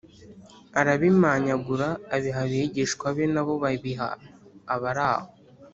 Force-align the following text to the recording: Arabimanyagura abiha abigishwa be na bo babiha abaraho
Arabimanyagura 0.79 1.87
abiha 2.15 2.41
abigishwa 2.45 3.07
be 3.15 3.25
na 3.33 3.41
bo 3.45 3.53
babiha 3.63 4.07
abaraho 4.75 5.27